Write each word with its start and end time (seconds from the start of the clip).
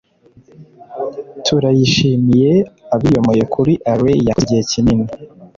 turayishimiye 1.45 2.51
abiyomoye 2.93 3.43
kuri 3.53 3.73
alain 3.91 4.21
yakoze 4.27 4.43
igihe 4.47 4.63
kinini 4.71 5.07